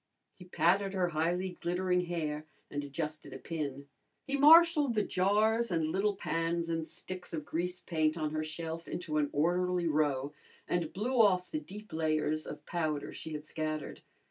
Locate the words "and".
2.71-2.83, 5.69-5.89, 6.69-6.87, 10.67-10.91